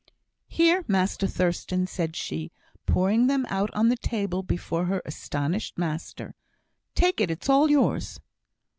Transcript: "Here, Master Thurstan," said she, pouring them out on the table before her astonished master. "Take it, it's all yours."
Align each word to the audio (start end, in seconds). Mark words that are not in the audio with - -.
"Here, 0.47 0.83
Master 0.87 1.27
Thurstan," 1.27 1.85
said 1.85 2.15
she, 2.15 2.51
pouring 2.87 3.27
them 3.27 3.45
out 3.49 3.69
on 3.75 3.89
the 3.89 3.95
table 3.95 4.41
before 4.41 4.85
her 4.85 5.03
astonished 5.05 5.77
master. 5.77 6.33
"Take 6.95 7.21
it, 7.21 7.29
it's 7.29 7.49
all 7.49 7.69
yours." 7.69 8.19